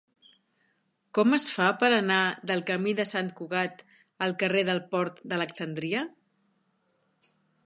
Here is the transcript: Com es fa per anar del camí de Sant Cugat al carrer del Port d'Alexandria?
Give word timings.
Com 1.17 1.35
es 1.37 1.43
fa 1.57 1.67
per 1.83 1.89
anar 1.97 2.17
del 2.53 2.63
camí 2.71 2.95
de 3.01 3.07
Sant 3.11 3.31
Cugat 3.43 3.85
al 4.29 4.35
carrer 4.43 4.65
del 4.73 4.85
Port 4.97 5.23
d'Alexandria? 5.31 6.07